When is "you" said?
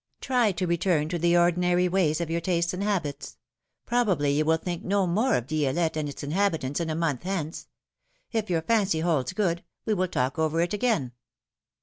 4.31-4.43